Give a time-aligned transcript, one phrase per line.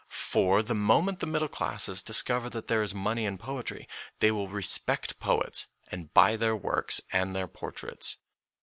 [0.09, 4.47] For the moment the middle classes discover that there is money in poetry, they will
[4.47, 8.17] respect poets and buy their works and their portraits.